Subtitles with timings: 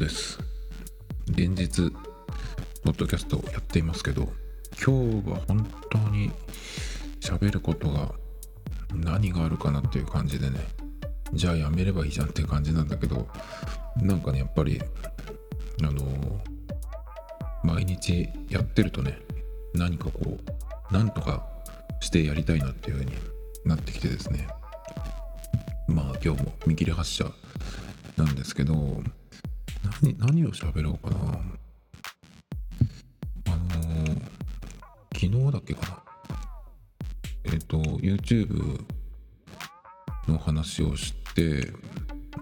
[0.00, 0.38] です。
[1.36, 1.90] 連日、
[2.82, 4.32] ポッドキャストをやっていますけど、
[4.82, 6.32] 今日は本当に
[7.20, 8.10] 喋ることが
[8.94, 10.58] 何があるかなっていう感じでね、
[11.34, 13.28] じゃあやめればいいじゃんっていう感じなんだけど、
[14.00, 14.80] なんかね、やっぱり、
[15.82, 16.40] あの
[17.62, 19.18] 毎日やってるとね、
[19.74, 20.38] 何かこ
[20.90, 21.46] う、なんとか
[22.00, 23.12] してやりたいなっていう風に
[23.66, 24.48] なってきてですね、
[25.88, 27.30] まあ今日も見切り発車
[28.16, 29.02] なんですけど
[30.02, 31.16] 何何を喋ろうかな。
[33.46, 34.22] あのー
[35.12, 36.02] 昨日だっけかな。
[37.44, 38.84] えっ、と YouTube
[40.28, 41.70] の話をして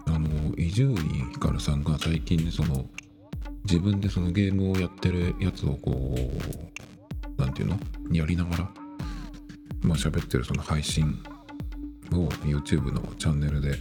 [0.06, 0.96] あの伊集院
[1.34, 2.84] 光さんが最近ねその
[3.64, 6.14] 自分でそのゲームをやってるやつをこ
[7.36, 7.78] うなんていうの？
[8.12, 8.70] やりながら
[9.82, 11.20] まあ喋ってるその配信
[12.12, 13.76] を YouTube のチャンネルで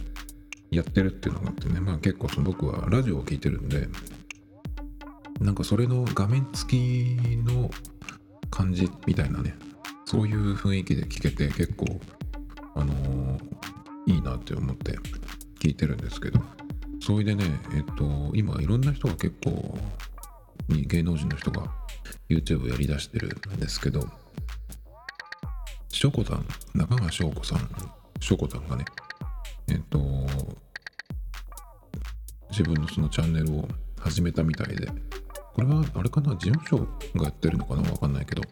[0.70, 1.80] やってるっていうのがあってね。
[1.80, 3.88] まあ結構その僕はラジオを聞いてるんで
[5.40, 7.70] なんかそれの画面付きの
[8.50, 9.54] 感じみたいなね
[10.04, 11.86] そういう雰囲気で聞けて結構
[12.74, 13.58] あのー
[14.06, 14.92] いいなって思って
[15.60, 16.40] 聞いてるんですけど。
[17.00, 19.78] それでねえっと今いろんな人が結構
[20.68, 21.70] に芸能人の人が
[22.28, 24.06] YouTube やりだしてるんですけど。
[25.90, 27.68] しょこさん中川翔子さん
[28.20, 28.84] しょこさんがね
[29.70, 29.98] えっと
[32.50, 34.88] 自分のそのチャンネルを始めたみたいで。
[35.54, 36.36] これはあれかな？
[36.36, 36.78] 事務所
[37.16, 37.82] がやってるのかな？
[37.90, 38.42] わかんないけど。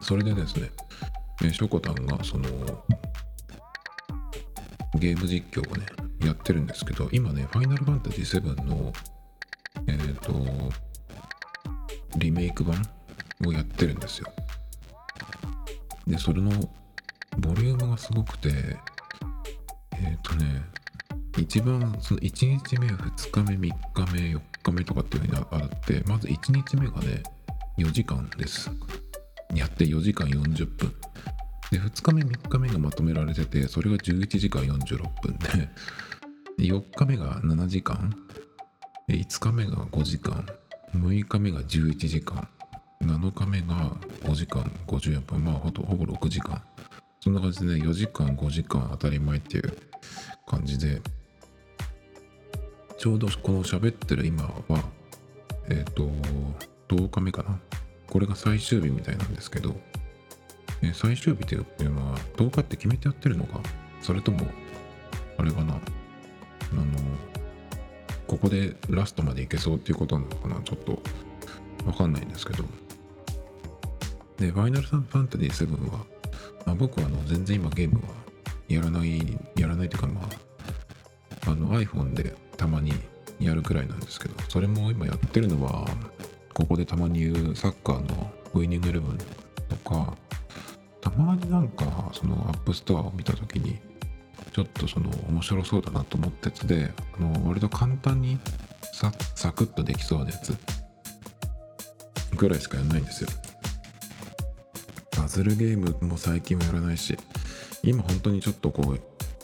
[0.00, 0.70] それでですね
[1.42, 2.48] えしょこたんがその
[4.94, 5.86] ゲーム実況をね
[6.24, 8.92] やってるんですけど今ねファイナルファンタジー7の
[9.88, 10.32] えっ、と
[12.16, 12.80] リメイク版
[13.44, 14.28] をやってるんですよ。
[16.06, 16.50] でそれの
[17.38, 18.76] ボリュームがすごくて
[20.02, 20.62] えっ、とね
[21.38, 27.22] 一番その1日目2日目3日目4日目とかっていうふうにあってまず1日目がね
[27.78, 28.70] 4時間です。
[29.54, 30.94] やって4時間40分。
[31.70, 35.38] で2日目3日目がまとめられててそれが11時間46分。
[36.56, 38.14] で4日目が7時間。
[39.08, 40.46] 5日目が5時間。
[40.94, 42.46] 6日目が11時間。
[43.02, 43.90] 7日目が
[44.22, 45.44] 5時間54分。
[45.44, 46.62] まあほとほぼ6時間。
[47.24, 49.72] そんな感じでね4時間5時間当たり前っていう
[50.46, 51.00] 感じで
[52.98, 54.84] ちょうどこの喋ってる今は
[55.70, 56.06] えっ、と
[56.88, 57.58] 10日目かな。
[58.10, 59.74] これが最終日みたいなんですけど
[60.82, 63.58] えー最終日っていうのは10日って決めてやってるのか？
[64.02, 64.46] それとも
[65.38, 65.72] あれかな？
[65.72, 65.76] あ
[66.74, 66.84] の
[68.26, 70.60] ここでラストまでいけそうっていうことなのかな？
[70.60, 71.00] ちょっと
[71.86, 72.64] わかんないんですけど。
[74.36, 76.04] でファイナルファンタジー7は、
[76.66, 78.08] まあ、僕はあの全然今ゲームは
[78.68, 82.92] やらないやらないというかまああの iPhone でたまに
[83.38, 85.86] やるくらいなんですけどそれも今やってるのは
[86.54, 89.18] ここでたまに言うサッカーのウィニングイレブン
[89.68, 90.16] とか
[91.00, 93.78] たまになんかその App Store を見た時に
[94.52, 98.38] ちょっとその面白そうだなと思ったやつであの割と簡単に
[98.92, 100.56] ササクッとできそうなやつ
[102.36, 103.30] ぐらいしかやらないんですよ。
[105.24, 107.16] パズルゲームも最近はやらないし
[107.82, 109.00] 今本当にちょっとこう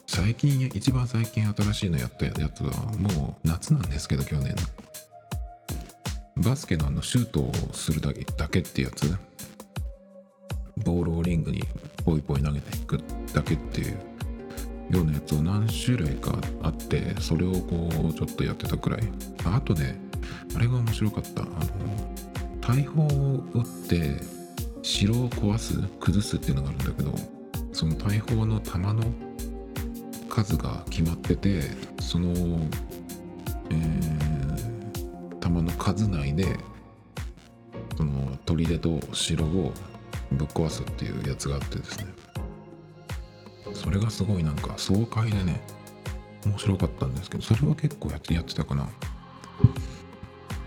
[0.07, 4.55] 最近一番最近新しいのやったやつはもう夏なんですけど去年。
[6.37, 9.17] バスケのあのシュートをするだけだけってやつ。
[10.85, 11.63] ボールをリングに
[12.05, 13.01] ポイポイ投げていく
[13.33, 13.97] だけっていう。
[14.91, 19.01] ようなやつを何種類かあってそれをこうちょっとやってたくらい。
[19.47, 19.99] あとね
[20.55, 21.41] あれが面白かった。
[21.41, 21.51] あの
[22.61, 24.40] 大砲を撃って
[24.83, 27.15] 城を壊す崩すっていうのがあるんだけど
[27.73, 29.03] その大砲の弾の
[30.29, 31.63] 数が決まってて
[32.01, 32.31] その、
[33.71, 36.57] えー、弾の数内で
[37.97, 39.73] その砦と城を
[40.33, 42.07] ぶっ壊すっていうやつがあってですね。
[43.75, 45.61] それがすごいなんか爽快でね
[46.45, 48.89] 面白かったんですけどそれは結構やってやってたかな。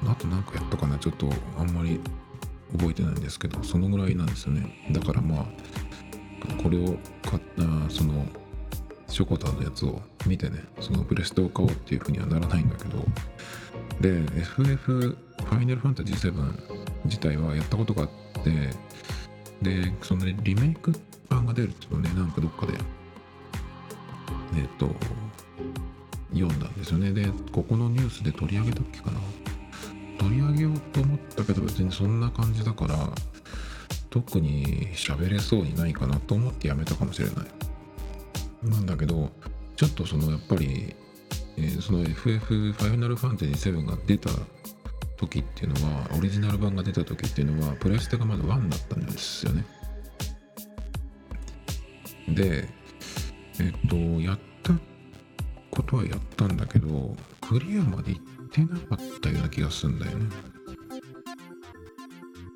[0.06, 0.98] あとなんかやったかな。
[0.98, 2.00] ちょっとあんまり
[2.78, 4.74] 覚えてないんですけどそのぐらいなんですよね。
[4.92, 5.46] だからまあ
[6.62, 8.25] これを買ったその
[9.08, 13.06] ショコタンのやつを見てねそのプレステを買おうっていうふうにはならないんだけど
[14.02, 18.10] で FF ファイナルファンタジー7自体はやったことがあっ
[18.44, 18.52] て
[19.62, 20.94] でその、ね、リメイク
[21.30, 22.74] 版が出るっていうのねなんかどっかで
[24.56, 24.88] えっ、と
[26.34, 27.12] 読んだんですよね。
[27.12, 29.19] でここのニュースで取り上げたっけかな。
[30.24, 33.10] 取り上げようと思ったけど別にそんな感じだから
[34.10, 37.46] 特に喋れそうにないかなと思ってやめたかもしれない。
[38.64, 39.30] なんだけど
[39.75, 40.96] ちょっとそのやっぱり
[41.58, 44.30] えー、その FF ファイナルファンタジー7が出た
[45.18, 49.66] 時っていうのはオリジナル版が出た時っていうのはプレステがまだ1だったんですよね。
[52.30, 52.69] で
[53.60, 54.74] えっとやった
[55.69, 58.24] ことはやったんだけどクリアまで行っ
[58.54, 60.30] てなかったような気がするんだよね。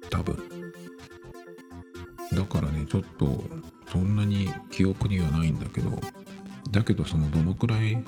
[0.09, 0.37] 多分。
[2.33, 3.43] だからねちょっと
[3.91, 5.99] そんなに記憶にはないんだけど
[6.69, 8.03] だけどそのどのくらい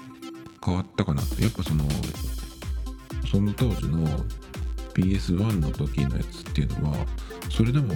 [0.64, 1.22] 変わったかな？
[1.22, 1.86] ってやっぱその
[3.32, 4.08] その当時の
[4.94, 6.98] PS1 の時のやつっていうのは
[7.50, 7.94] それでも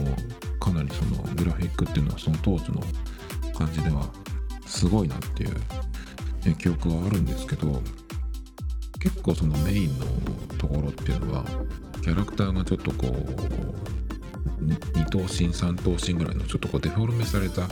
[0.60, 2.82] かなりそのグラフィックっていうのはその当時の
[3.54, 4.10] 感じでは
[4.66, 7.82] すごいなっていう記憶はあるんですけど
[9.04, 10.06] 結構そのメインの
[10.58, 11.44] ところっていうのは
[12.02, 17.68] キャラクターがちょっとこう2頭身3頭身ぐらいのちょっとこうデフォルメされた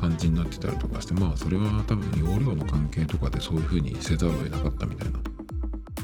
[0.00, 5.20] 感じになってたりとかしてまあそれは多分容量の関係とかでそういう風にせざるを得なかったみたいな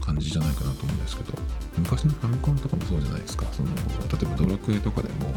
[0.00, 1.38] 感じじゃないかなと思うんですけど
[1.78, 3.46] 昔のファミコンとかもそうじゃないですか。
[3.50, 3.74] その例
[4.22, 5.34] えばドラクエとかでも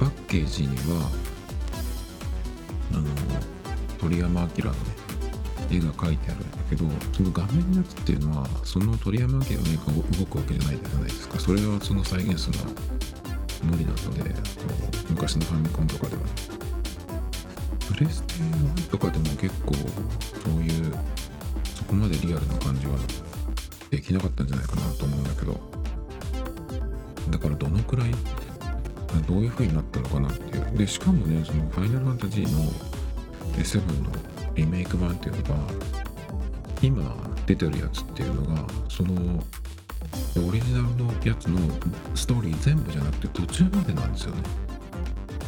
[0.00, 1.08] パッケージには
[2.94, 3.04] あの
[4.00, 4.97] 鳥山明のね
[5.70, 9.56] 絵が描いてあるんだけどその画面のやつっていうのはその鳥山明の絵が
[10.18, 11.38] 動くわけじゃないじゃないですか。
[11.38, 12.70] それはその再現するのは
[13.64, 14.34] 無理なので
[15.10, 16.22] 昔のファミコンとかでは。
[17.88, 20.94] プレステ1とかでも結構そういう
[21.74, 22.96] そこまでリアルな感じは
[23.90, 25.58] できなかったんじゃないかなと思うんだけど。
[27.30, 28.10] だからどのくらい
[29.26, 30.78] どういう風になったのかなっていう。
[30.78, 32.64] でしかもねそのファイナルファンタジーの
[33.56, 34.10] 7の
[34.58, 35.56] リメイク版っていうのが
[36.82, 37.16] 今
[37.46, 39.42] 出てるやつっていうのがその
[40.36, 41.58] オリジナルのやつの
[42.14, 44.42] ストーリー全部じゃなくて途中までなんですよね。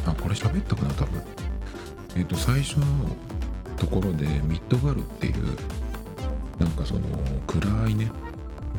[0.05, 1.21] あこれ喋ったかな多分。
[2.15, 2.85] えっ、ー、と最初の
[3.77, 5.33] ところでミッドガルっていう
[6.59, 7.01] なんかその
[7.47, 8.11] 暗いね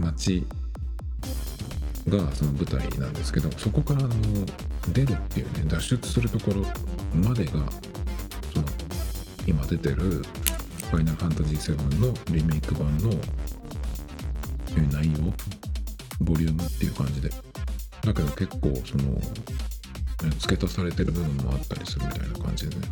[0.01, 0.47] 街
[2.09, 4.15] がその舞台なんですけどそこからあの
[4.93, 6.65] 出るっていうね脱出するところ
[7.15, 7.61] までが
[9.47, 9.97] 今出てる
[10.91, 13.11] 「ファイナルファンタジー7」のリメイク版の
[14.91, 15.33] 内容
[16.21, 17.31] ボリュームっていう感じで。
[18.03, 19.21] だけど結構その
[20.41, 22.77] 付け足されてる部分もあったりするみたいな感じで。
[22.77, 22.83] ね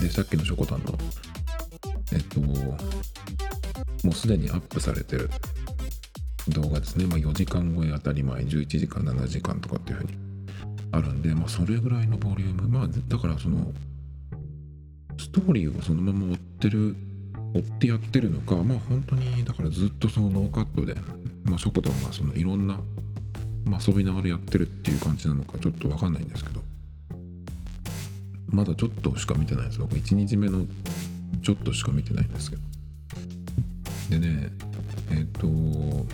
[0.00, 0.98] でさっきのショコタンの
[2.12, 2.76] えっとも
[4.04, 5.30] うすでにアップされてる
[6.48, 10.14] 動画ですね、まあ、4時間超え当たり前11時間7時間とかっていうふうに
[10.92, 12.68] あるんで、まあ、それぐらいのボリューム。
[12.68, 13.72] まあだからその
[15.36, 16.96] ストーリーをそのまま追ってる
[17.54, 20.94] 追ってやってるのかまあ本当にだからずっとそのノーカットで、
[21.44, 22.80] まあ、ショコタンがそのいろんな、
[23.66, 26.62] まあ、遊びながらやってるっていう感じなのかちょっとわかんないんですけど
[28.48, 29.78] まだちょっとしか見てないです。
[29.80, 30.64] 僕1日目の
[31.42, 32.62] ちょっとしか見てないんですけど。
[34.10, 34.48] でね
[35.10, 36.06] えっ、ー、と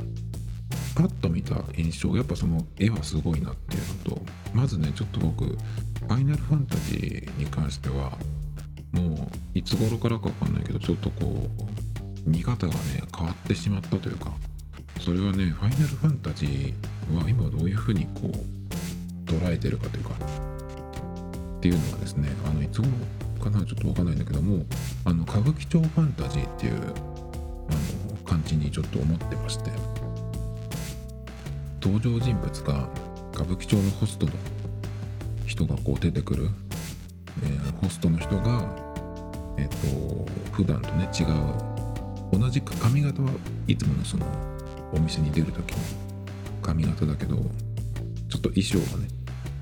[0.96, 4.22] パッと見た印象やっぱその絵はすごいなっていうのと
[4.52, 8.18] まずねちょっと僕ファイナルファンタジーに関しては
[8.92, 11.48] もういつ頃からかわかんないけどちょっとこ
[12.26, 14.32] う見方がね変わってしまったというか
[15.00, 22.90] それはねファイナルファンタジーは今どういうふうにこう捉えてるかというかっていうのはですねあのいつ頃
[23.42, 24.64] かなちょっとわかんないんだけども
[25.04, 29.70] あの歌舞伎町ファンタジーっていうあの感じにちょっと思ってまして
[31.82, 32.88] 登場人物が
[33.32, 34.32] 歌舞伎町のホストの
[35.46, 36.48] 人がこう出てくる、
[37.42, 38.68] えー、ホストの人が
[39.58, 43.30] えっ、ー、と普段とね違う同じ髪型は
[43.66, 44.26] いつものその
[44.92, 45.78] お店に出る時の
[46.62, 47.44] 髪型だけどちょ
[48.38, 49.08] っと衣装がね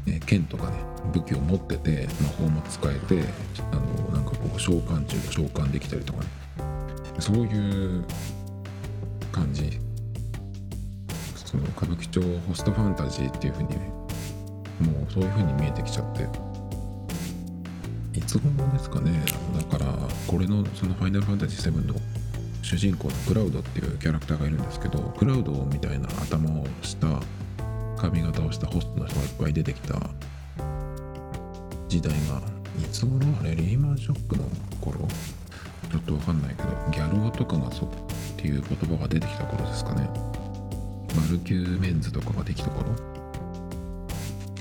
[0.07, 0.77] え剣とかね
[1.12, 3.25] 武器を持ってて魔法も使えて
[3.73, 6.27] あのなんかこう召喚中召喚できたりとかね。
[7.21, 8.05] そういう
[9.31, 9.79] 感じ。
[11.35, 13.77] その歌舞伎町ホストファンタジーっていう風にね
[14.81, 16.50] もうそういう風に見えてきちゃって。
[18.21, 19.25] いつ頃ですかね。
[19.57, 19.93] だから
[20.27, 21.95] これのそのファイナルファンタジー7の
[22.62, 27.21] 主人公のクラウドっていうキャラクターがいるんですけどクラウドみたいな頭をした
[27.97, 29.99] 髪型をしたホストの人がいっぱい出てきた
[31.89, 32.43] 時代が
[32.79, 33.27] いつ頃？
[33.41, 34.45] あれリーマンショックの
[34.81, 35.09] 頃？
[35.91, 37.93] ちょっとわかんないけどギャル男とかがそうっ
[38.37, 40.09] ていう言葉が出てきた頃ですかね。
[41.17, 42.95] マルキューメンズとかができた頃？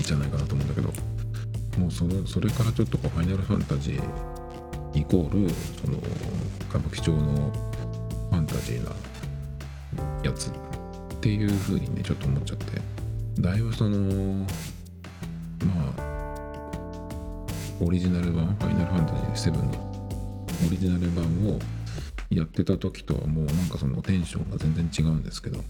[0.02, 0.92] じゃないかなと思うんだけど。
[1.78, 5.50] もうそのそれからちょっとこうファイナルファンタジーイコール
[5.82, 5.98] その
[6.70, 7.52] 歌舞伎町の
[8.32, 8.92] ファンタジーな
[10.24, 10.54] やつっ
[11.22, 12.82] ていう風にねちょっと思っちゃって。
[13.40, 14.46] だいぶその
[15.66, 17.46] まあ
[17.80, 19.72] オリジナル版ファイナルファンタジー7の
[20.68, 21.60] オリジナル版を
[22.30, 25.64] やってた時とはもうなんかそのテンションが全然違うんですけど。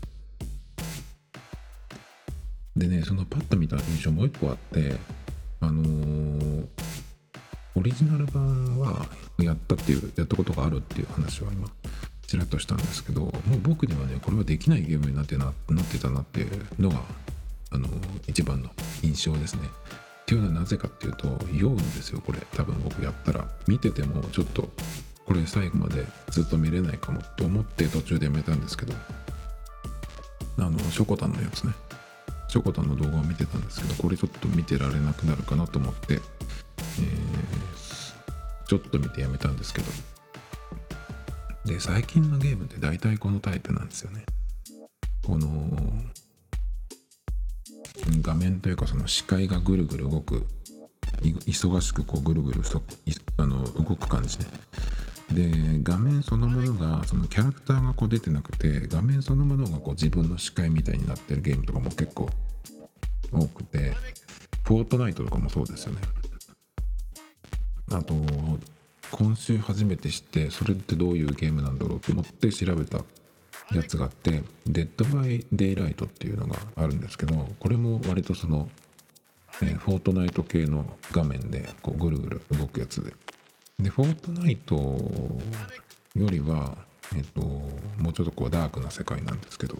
[2.75, 4.95] でねそのパッと見た印象もう一個あって
[5.61, 6.67] あのー
[7.75, 9.05] オリジナル版は
[9.37, 11.67] やったっていうやったことがあるっていう話は今
[12.27, 17.01] ちらっとしたんですけどもう僕にはねこれはできないゲームになってななってたなっていうのが
[17.71, 17.87] あの
[18.27, 18.69] 一番の
[19.01, 19.61] 印象ですね。
[20.21, 22.39] っていうのはなぜかっていうと酔うんですよこれ。
[22.53, 23.47] 多分僕やったら。
[23.67, 24.69] 見ててもちょっと
[25.25, 28.93] これ最後までずっと見れないかもと思って途中でやめたんですけど
[30.57, 31.73] あのショコタンのやつね。
[32.49, 36.21] ショコタンの動画を見てたんですけどこれちょっと見てられなくなるかなと思って、えー、
[38.67, 39.87] ちょっと見てやめたんですけど。
[41.65, 44.25] で最近のゲームって大体このタイプなんですよね。
[45.23, 45.49] この
[48.21, 50.47] 画面というかその視界がぐるぐる動く
[51.21, 52.61] 忙しくこうぐるぐる
[53.37, 54.45] あの動く感じね。
[55.33, 55.51] で
[55.83, 62.29] 画面そのものがそのキャラクターがこう出てなくて画面そのものがこう自分の視界みたいになってるゲームとかも結構
[63.31, 63.93] 多くて
[64.63, 66.01] フォートナイトとかもそうですよね。
[67.91, 68.13] あと
[69.11, 72.99] 今週初めて知ってそれってどういうゲームなんだろうと思って調べた
[73.73, 78.69] やつがあってデッドバイデイライトっていうのがあるんですけどこれも割とその、
[79.63, 83.13] えー、フォートナイト系の画面でこうぐるぐる動くやつで。
[83.79, 84.75] でフォートナイト
[86.15, 86.77] よりは
[87.15, 89.77] えっ、ともうちょっとこうダークな世界なんですけど。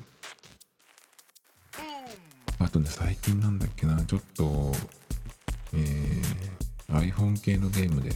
[2.61, 4.03] あとね最近なんだっけな。
[4.05, 4.73] ちょっと
[5.73, 8.11] えー、iPhone 系のゲームで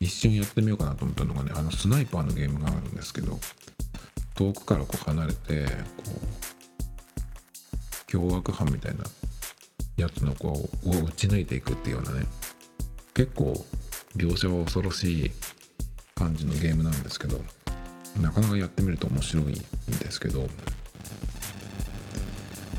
[0.00, 3.38] 一瞬やってみようかなと思ったのがねあのスナイパーのゲームがあるんですけど
[4.34, 5.72] 遠くからこう離れてこ
[6.06, 6.10] う
[8.06, 9.04] 凶悪犯みたいな
[9.96, 12.26] やつの子を撃ち抜いていくっていうようなね
[13.14, 13.66] 結構
[14.18, 15.30] 描写は恐ろしい
[16.14, 17.40] 感じのゲームなんですけど
[18.20, 20.48] なかなかやってみると面白いんですけど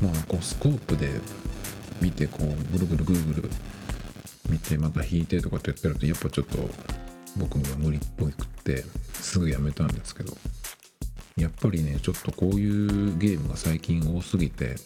[0.02, 1.08] まあこうスコープで
[2.00, 3.50] 見てこうぐるぐるぐるぐる
[4.50, 6.58] 見てまた引いてとかってやってるとやっぱちょっと
[7.36, 8.32] 僕には無理っぽくっ
[8.64, 10.36] てすぐやめたんですけど
[11.36, 14.76] やっぱりねちょっとこういうゲームが最近多すぎて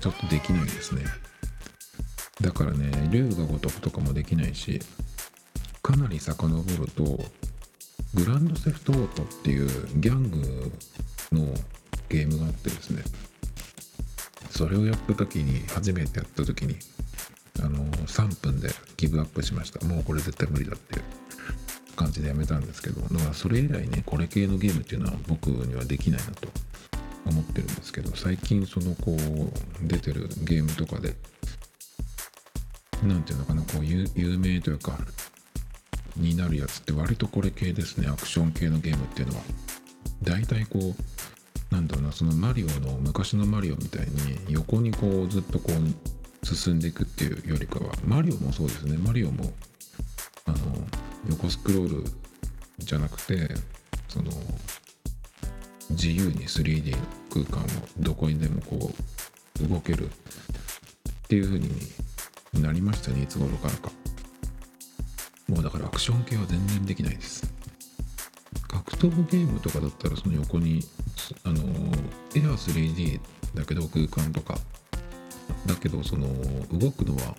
[0.00, 1.02] ちょっとできないですね。
[2.40, 4.80] だからね龍が如くとかもできないし
[5.84, 7.04] かなり遡ると
[8.14, 10.72] グランドセフトオートっていうギャング
[11.30, 11.54] の
[12.08, 13.02] ゲームがあってですね。
[14.48, 16.76] それをやった時に初めてやった時に
[17.60, 19.84] あの3分でギブアップしました。
[19.86, 21.02] もうこれ絶対無理だっていう
[21.96, 26.48] 感じでやめたんですけどだからそれ以来ねこれ系のゲームっていうのは僕にはできないなと。
[27.26, 31.14] 思ってるんですけど最近そのこう出てるゲームとかで
[33.02, 34.98] 何ていうのかなこう有名というか
[36.16, 38.08] になるやつって割とこれ系ですね。
[38.08, 39.42] アクション系のゲームっていうのは。
[40.22, 48.96] 大体こうなんだろうなそのマリオの昔のマリオみたいに横にこうずっとこう進んでいくっていうよりかはマリオもそうですね。
[48.96, 49.52] マリオも
[50.46, 50.58] あの
[51.30, 52.10] 横スクロール
[52.78, 53.48] じゃなくて
[54.08, 54.30] その
[55.90, 56.96] 自由に 3D
[57.30, 57.66] 空間を
[57.98, 58.92] どこにでもこ
[59.60, 60.10] う動けるっ
[61.28, 61.70] ていう風に
[62.54, 63.90] なりましたねいつ頃からか。
[65.48, 67.52] もうだからアクション系は全然できないです。
[68.68, 70.80] 格闘ゲームとかだったらその横に
[71.44, 71.58] あの
[72.34, 73.20] エア 3D
[73.54, 74.58] だけど空間とか。
[75.66, 76.26] だけどその
[76.78, 77.34] 動くのは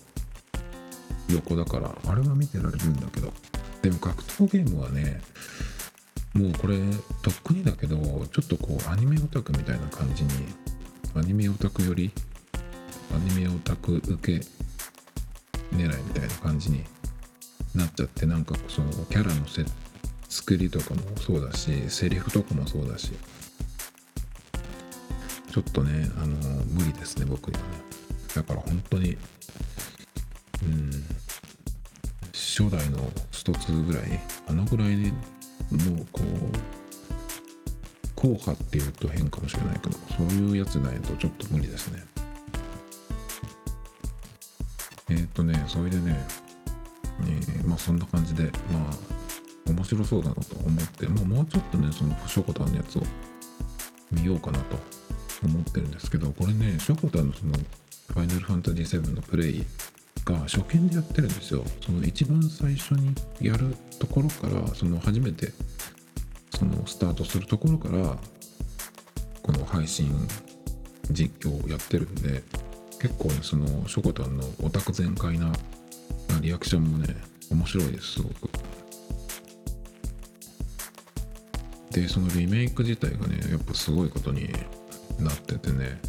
[1.29, 3.31] 横だからあれは見てられるんだけど。
[3.81, 5.21] でも格闘ゲームはね
[6.33, 6.79] もうこれ
[7.21, 10.29] とっくにだけどちょっとこうアニメオタクみたいな感じに
[11.15, 12.11] アニメオタクより？
[13.13, 14.45] アニメオタク受け
[15.75, 16.83] 狙いみたいな感じに
[17.77, 19.65] なっちゃってなんかそのキャラのせ
[20.29, 23.11] 作りとかもそうだしセリフとかもそうだし。
[25.55, 27.67] ちょっとねあの無理ですね僕にはね。
[28.35, 29.17] だから本当に
[30.63, 30.91] うん
[32.33, 32.99] 初代の
[33.31, 35.11] 一つぐらいあのぐらいの
[36.11, 36.25] こう
[38.15, 42.03] 硬派っていうと変かもしれないけどそういうやつないとちょっと無理ですね。
[45.09, 46.17] えっ、とねそれでね、
[47.21, 53.03] えー、まあそんな感じでまあ面白そうだなと思って、まあ、もうちょっとねそのショコタンのやつを
[54.11, 54.77] 見ようかなと
[55.43, 59.65] 思ってるんですけどこれねショコタンのそのファイナルファンタジー7のプレイ
[60.23, 61.63] が初見でやってるんですよ。
[61.85, 65.51] その一番最初にやるところからその初めて
[66.51, 68.17] そのスタートするところから
[69.41, 70.09] この配信
[71.11, 72.43] 実況をやってるんで
[72.99, 75.51] 結構ねそのしょこたんのオタク全開な
[76.41, 77.15] リアクションもね
[77.51, 78.49] 面白いですすごく。
[81.91, 84.49] でそのリメイク自体がねやっぱすごいことに
[85.19, 85.99] なっててね。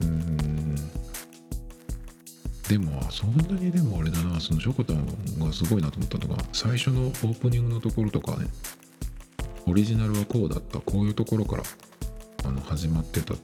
[0.00, 0.74] うん。
[2.68, 5.04] でもそんなにでもあれだなそのショコタン
[5.38, 8.46] がすごいなと思ったのが最初のオープニングのところとかね
[9.66, 11.62] オリジナルはこうだったこういうところから
[12.44, 13.36] あの始まってたっ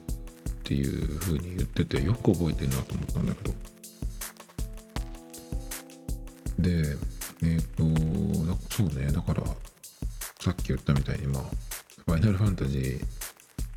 [0.63, 3.76] ていう風に言っててよく覚えてるなと思ったんだけど。
[6.59, 6.97] で
[7.43, 9.43] えっ、ー、とそうねだから
[10.39, 11.43] さっき言ったみたいにまあ
[12.05, 13.05] ファイナルファンタジー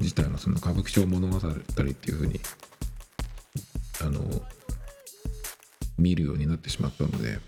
[0.01, 2.41] 自体のその歌舞伎町物語っていう風に
[4.03, 4.21] あの
[5.99, 7.39] 見るようになってしまったので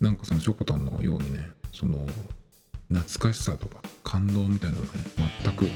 [0.00, 2.06] なんかそのショコタンのようにねその
[2.88, 5.04] 懐かしさとか感動みたいなのがね
[5.42, 5.66] 全く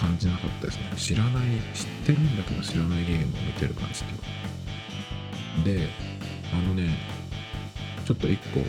[0.00, 0.92] 感じなかったですね。
[0.96, 5.88] 知らない知ってるんだけど知らないゲームを見てる感じっていうで
[6.52, 7.15] あのね
[8.06, 8.66] ちょっと一個、ま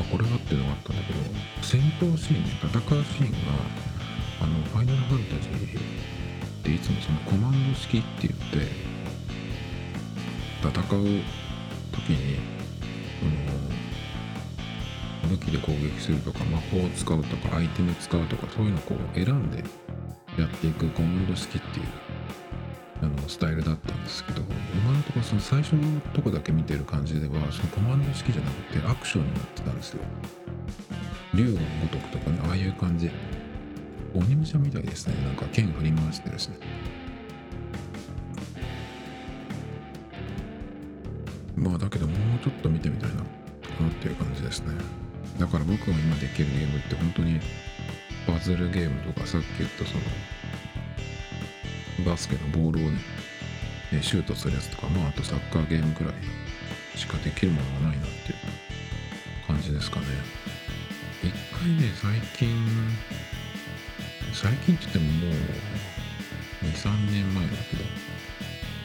[0.00, 1.18] あ、これはっていうのがあったんだけど
[1.60, 3.36] 戦闘シーンね戦うシーンが
[4.40, 8.96] あのファイナルファンタジーっていつもそのコマンド式って言って
[10.62, 10.72] 戦う
[11.92, 12.38] 時に
[15.20, 19.58] その武器で攻撃するとか魔法を使うとかアイテム使うとかそういうのをこう選んで
[20.38, 22.15] やっていくコマンド式っていう。
[23.26, 24.40] のスタイルだったんですけど
[24.72, 30.00] 今のところその最初のとこだけ見てる感じではそのコマンド式じゃなくてアクションになってたんですよ。
[31.34, 33.10] 竜が如くとかねああいう感じ。
[34.14, 35.14] 鬼武者みたいですね。
[35.24, 36.56] なんか剣振り回してるしね。
[41.56, 43.22] まあだけどもうちょっと見てみたいなっ
[44.00, 44.68] ていう感じですね。
[45.38, 47.40] だから僕が今できるゲームって本当に
[48.26, 50.04] バズルゲームとかさっき言ったその
[52.04, 52.98] バスケのボールをね
[54.02, 60.06] シュートするやつとかまああとサッカーゲームくらいしかできるものがないなっていう感じですかね。
[61.22, 62.56] 一回ね最近
[64.32, 65.36] 最近って言ってももう
[66.66, 67.84] 23年前だけど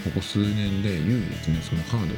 [0.06, 2.17] ここ数年で唯一ねそのハードを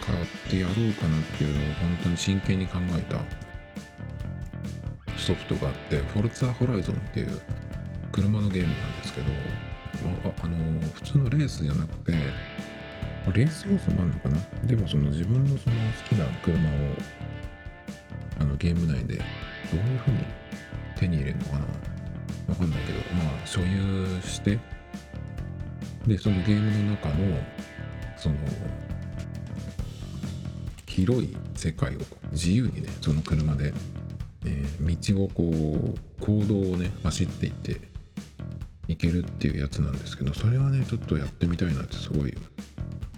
[0.00, 3.20] 買ってやろうかなっていうのを本当に真剣に考えた
[5.16, 7.40] ソフトがあってフォルツァホライゾンっていう
[8.10, 9.26] 車のゲームなんですけど
[10.28, 10.56] ああの
[10.94, 14.38] 普通のレースじゃなくてレース要素もあるのかな？
[14.66, 16.72] でもその自分のその好きな車を
[18.40, 19.22] あのゲーム内でど
[19.72, 20.18] ういうふうに
[20.96, 21.58] 手に入れるのかな？
[22.48, 24.58] わかんないけどまあ所有して
[26.06, 27.14] でそのゲームの中の
[28.16, 28.36] その
[30.86, 32.00] 広い世界を
[32.32, 33.72] 自由にねその車で、
[34.44, 37.80] えー、道をこう行動をね走っていって
[38.90, 42.36] いけるっていうやつなんですけどそれはねちょっとやってみたいなってすごい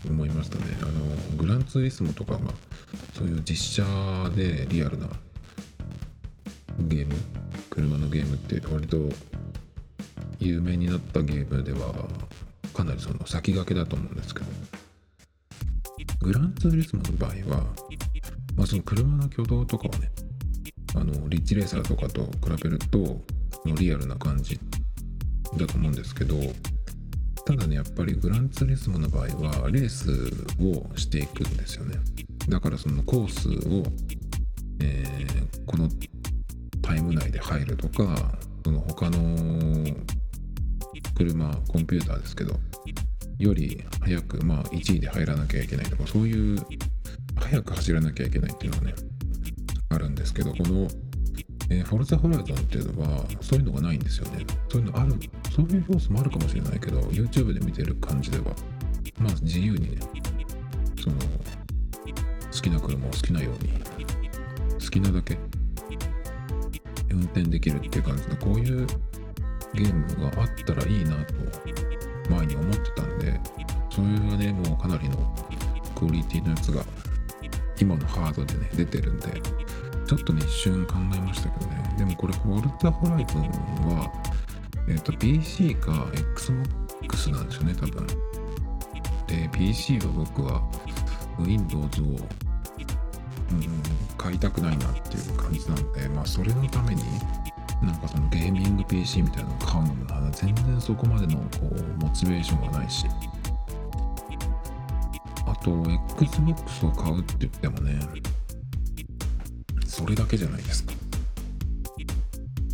[0.08, 0.64] 思いましたね。
[0.82, 2.40] あのグランツーリスモとかが
[3.14, 5.08] そういう実写でリアルな
[6.80, 7.14] ゲーム
[7.70, 9.08] 車のゲームって割と
[10.40, 11.94] 有名になったゲームでは
[12.74, 14.46] かなりその先駆けだと思うんですけど
[16.20, 17.64] グランツーリスモの場合は、
[18.56, 20.10] まあ、その車の挙動とかはね
[20.94, 23.20] あのリッチレーサーとかと比べると
[23.76, 24.58] リアルな感じ
[25.56, 26.36] だと思うんですけど
[27.44, 30.10] ただねやっぱりグランツーリスモの場合はレース
[30.62, 31.96] をしていくんですよね。
[32.48, 33.82] だからそのコースを、
[34.80, 35.88] えー、この
[36.80, 39.96] タイム内で入るとかその他の
[41.16, 42.54] 車コンピューターですけど
[43.38, 46.58] より早くまあ1位で入らなきゃいけないとかそういう
[47.36, 48.94] 早く走らなきゃいけないっていうのはね
[49.90, 50.88] あるんですけどこの、
[51.72, 54.44] えー、フォルザホライゾンっていうのはそういうのがないんですよね。
[54.68, 55.14] そういうのある
[55.50, 58.44] そういう要素もあるかもしれないけど YouTube で見てる感じでは
[59.18, 59.98] まあ自由にね
[61.02, 63.72] その好きな車を好きなように
[64.74, 65.38] 好きなだけ
[67.10, 68.86] 運転できるっていう感じのこういう
[69.74, 71.34] ゲームがあったらいいなと
[72.30, 73.40] 前に思ってたんで
[73.90, 75.34] それがねもうかなりの
[75.94, 76.84] クオリティのやつが
[77.80, 79.40] 今のハードでね出てるんで
[80.16, 81.94] ちょっとね一瞬考えましたけどね。
[81.96, 83.42] でもこれフォルタホライゾン
[83.96, 84.12] は
[84.88, 88.06] えっ、と PC か XBOX なんですよね多分。
[89.26, 90.62] で PC は僕は
[91.38, 92.20] Windows を、うん、
[94.18, 97.02] 買いたくないなっていう感じなのでまあそれのために
[97.82, 103.06] なんかそのゲーミング PC みたいなのを買うのも全然そこまでのこうモチベーションがないし。
[105.46, 105.70] あと
[106.20, 107.98] XBOX を買うって言ってもね
[109.92, 110.94] それだけじゃないですか。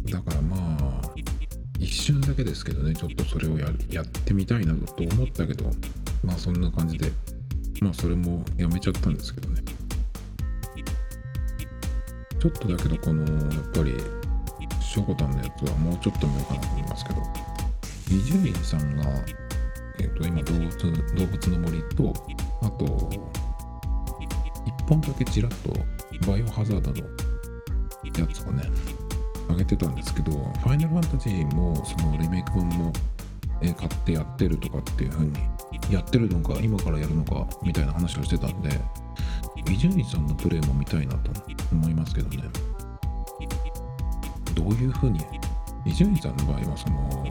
[0.09, 1.11] だからまあ
[1.81, 5.65] 一瞬だけですけどねちょっとそれをややってみたいなと思ったけど
[6.23, 7.11] まあそんな感じで
[7.81, 9.63] まあそれもやめちゃったんですけどね。
[12.39, 13.95] ちょっとだけどこのやっぱり
[14.81, 17.23] しょこたんのやつはもうちょっと見ようかなと思いますけど
[18.17, 19.03] 伊集院さんが、
[19.99, 20.71] えー、と今動物
[21.17, 22.13] 動物の森と
[22.63, 26.99] あと1本だけちらっとバイオハザードの
[28.19, 28.65] やつをね
[29.49, 32.93] 上げてたんですけどファイナルファンタジーもそのリメイク版も、
[33.63, 35.33] え買ってやってるとかっていう風に
[35.91, 38.71] やってるのか今からやるのかみたいな話をしてたんで
[39.71, 41.31] 伊集院さんのプレイも見たいなと
[41.73, 42.45] 思いますけどね。
[44.55, 45.21] どういう風に
[45.87, 47.27] 伊集院さんの場合はその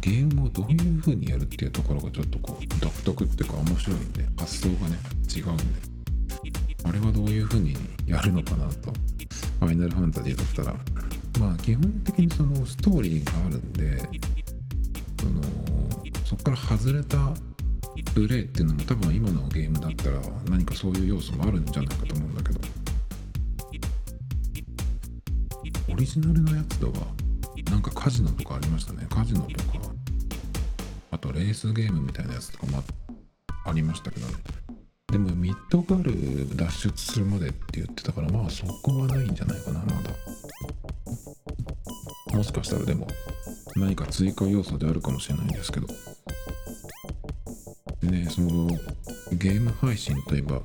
[0.00, 4.98] ゲームをどういう風にやるっていうところがちょっとこう独特っていうか面白いんで発想がね
[5.34, 5.89] 違うんで。
[6.84, 8.92] あれはどういう風にやるのかなと。
[9.60, 10.76] ファイナルファンタジーだったら。
[11.38, 13.98] まあ基本的にそのストーリーがあるんで
[15.20, 15.42] その
[16.24, 17.32] そこから外れた
[18.14, 22.60] プレイっていうのも多分今のゲームだったら何かそういう要素もあるんじゃないかと思うんだけど。
[25.92, 26.92] オリジナルのやつでは
[27.70, 29.06] なんかカジノとかありましたね。
[29.10, 29.90] カジノとか
[31.10, 34.34] あとレースゲームみたいなやつとかもあありましたけどね。
[35.10, 40.10] でもミッドガル脱出するまでって言ってたからまあそこはないんじゃないかなまだ
[42.36, 43.08] もしかしたらでも
[43.74, 45.88] 何か追加要素であるかもしれないんですけど
[48.02, 48.68] でねその
[49.32, 50.60] ゲーム配信といえば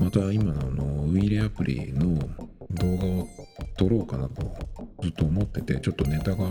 [0.00, 2.18] また今のあのウィーレアプリの
[2.70, 3.28] 動画を
[3.76, 4.42] 撮ろうかなと
[5.02, 6.46] ずっと思っててちょっとネタが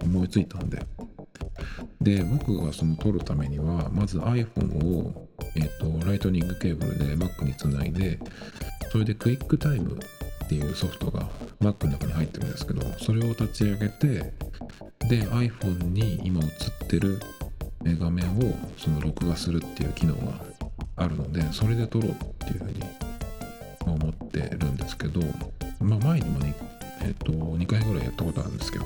[0.00, 0.80] 思いついたんで
[2.00, 8.18] で僕がその撮るためにはまず iPhone を、えっとライトニングケーブルで Mac につないで
[8.90, 9.98] それでクイックタイム
[10.44, 11.28] っていうソフトが
[11.60, 14.32] Mac の中に入ってるんですけどそれを立ち上げて
[15.08, 17.20] で iPhone に今映ってる
[17.84, 20.44] 画面をその録画するっていう機能が
[20.96, 22.82] あるのでそれで撮ろうっていうふうに
[23.84, 25.20] 思ってるんですけど
[25.80, 26.54] まあ前にもね
[27.04, 28.84] えっ、と2回ぐらいやったことあるんですけど。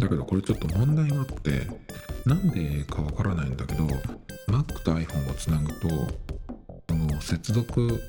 [0.00, 1.66] だけどこれちょっと問題があって
[2.24, 3.86] なんでかわからないんだけど
[4.50, 8.02] Mac と iPhone をつなぐとこの接続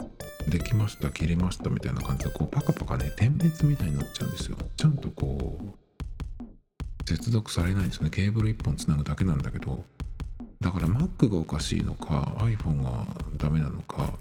[0.48, 4.58] できました切れましたみたいな感じでこうパカパカね点滅みたいになっちゃうんですよ。
[4.76, 8.10] ちゃんとこう接続されないんですね。
[8.10, 9.84] ケーブル1本つなぐだけなんだけど。
[10.60, 13.06] だから Mac がおかしいのか iPhone が
[13.38, 14.14] ダメなのか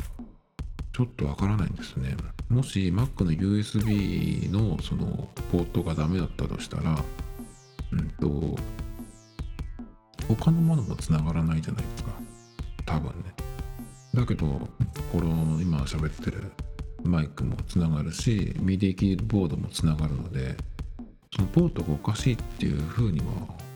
[0.93, 2.17] ちょっとわからないんですね。
[2.51, 7.03] もし Mac の USB のそのポートがダメだったとしたら
[7.93, 8.59] うんと
[10.37, 12.11] 他のものもつながらないじゃないですか。
[12.87, 13.35] 多分ね。
[14.15, 14.47] だけど
[15.13, 16.53] この今喋ってる
[17.05, 20.57] マイクもつながるし MIDI キーボードもつながるので
[21.35, 23.27] そのポートがおかしいっていうふうには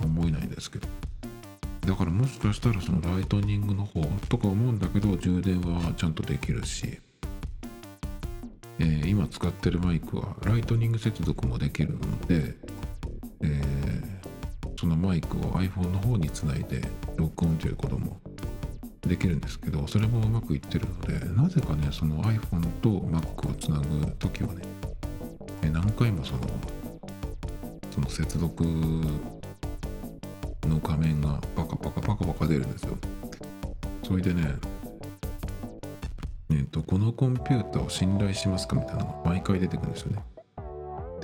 [0.02, 0.88] 思えないんですけど。
[1.86, 6.98] だからもしかしたらそのライトニングの方とか思うんだけど充電はちゃんとできるし、
[8.78, 12.56] えー今使ってるマイクはライトニング接続もできるので、
[13.42, 14.13] えー
[14.84, 16.82] そのマイクを iPhone の方につないで
[17.16, 18.20] 録音ということも
[19.00, 24.60] できるんですけどそれもうまくいってるのでなぜかねその iPhone と Mac をつなぐ時はね
[25.72, 26.40] 何回もその
[27.90, 28.62] その接続
[30.64, 32.98] の画面がパカパカパカパカ出るんですよ。
[34.02, 34.42] それでね
[36.50, 40.33] えっとこのコンピューターを信頼しますかみたいなのが毎回出てくるんですよね。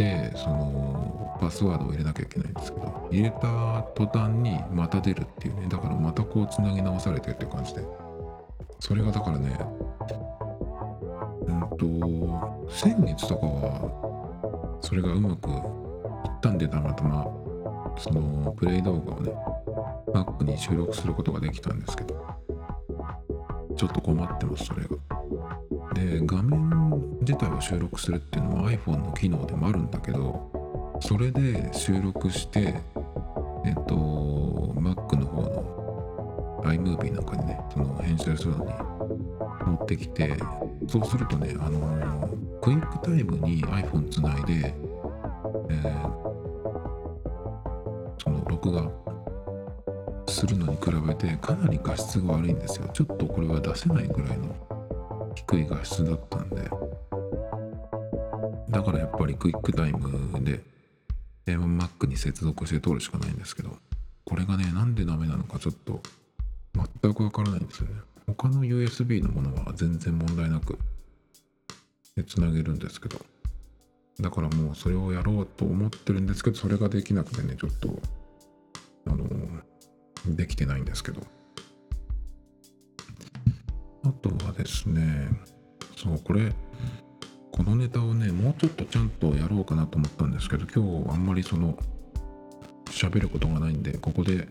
[0.00, 7.84] でそのパスワードを入れなきゃいけないんですけど入れた途端にまた出るっていうねだからまたこうつなぎ直されてっていう感じで。
[8.80, 9.58] それがだからね
[11.46, 15.60] うんと先月とかはそれがうまくいっ
[16.40, 17.26] たんでたまたま
[17.98, 19.34] そのプレイ動画をね
[20.14, 22.26] Mac に収録することができたんですけど
[23.76, 24.88] ちょっと困ってますそれが。
[25.92, 32.74] で画面自体を収録するっていうのは iPhone の機能でもあるんだけどそれで収録して
[33.64, 33.94] えっと
[34.76, 38.72] Mac の方の iMovie なんかにねその編集するのに
[39.66, 40.36] 持ってきて
[40.88, 42.28] そうするとねあの
[42.60, 44.74] クイックタイムに iPhone つないで、
[45.70, 46.30] えー
[48.22, 48.82] その録画
[50.28, 52.88] するのに比べてかなり画質が悪いんですよ。
[52.92, 56.68] ちょっとこれは出せないぐらいの低い画質だったんで。
[58.70, 60.60] だからやっぱりクイックタイムで
[61.46, 63.76] えー Mac に接続して通るしかないんですけど
[64.24, 66.00] これがねなんでダメなのかちょっと
[67.02, 67.94] 全くわからないんですよね。
[68.26, 70.78] 他の USB のものは全然問題なく
[72.26, 73.18] つなげるんですけど。
[74.20, 77.98] だからもうそれをやろうと思ってるんですけどそれができなくてねちょっと
[79.06, 79.26] あの
[80.36, 81.22] できてないんですけど。
[84.04, 85.28] あとはですね
[85.96, 86.52] そうこれ
[87.52, 91.76] このネタをねもうちょっとちゃんとやろうかなと思ったんですけど今日あんまりその
[92.86, 94.48] 喋ることがないんでここで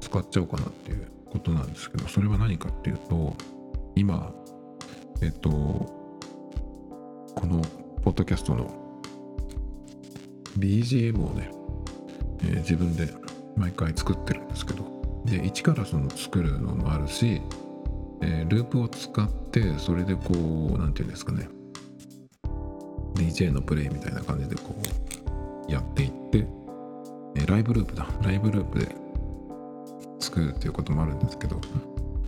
[0.00, 3.36] 使っちゃおうかなっていうことなんですけどそれは何かっていうと
[3.94, 4.32] 今
[5.20, 7.62] えっとこの
[8.02, 8.88] ポッドキャストの
[10.58, 11.50] BGM をね、
[12.42, 13.12] えー自分で
[13.56, 14.84] 毎回作ってるんですけど
[15.24, 17.42] で一からその作るのもあるし、
[18.22, 21.48] えーループを使ってそれでこう何て言うんですかね
[23.18, 24.74] DJ のプレイみたいな感じでこ
[25.68, 26.46] うやっていって、
[27.36, 28.06] えライブループだ。
[28.22, 28.94] ライブループで
[30.20, 31.60] 作るっていうこともあるんですけど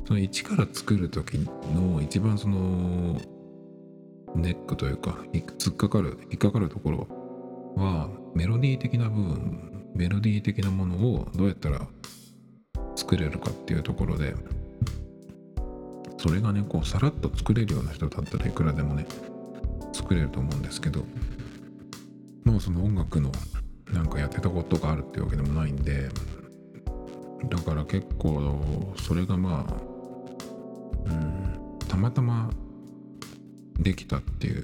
[0.07, 1.39] その一から作る時
[1.75, 3.21] の一番その
[4.35, 5.19] ネックというか
[5.59, 7.09] 突っかかる引っかかるところ
[7.77, 11.87] はメロディー的な部分メロディー的なものをどうやったら
[12.95, 14.35] 作れるかっていうところで
[16.19, 19.07] それがねこうさらっと作れるような人だったらいくらでもね
[20.11, 21.05] 作れると思うんですけど
[22.43, 23.31] まあその音楽の
[23.93, 26.09] なんかやってたことがあるっていうわけでもないんで
[27.49, 32.51] だから結構それがまあうんたまたま
[33.79, 34.63] できたっていう